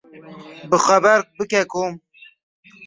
Bixweber 0.69 1.19
bike 1.37 1.61
kom. 1.71 1.93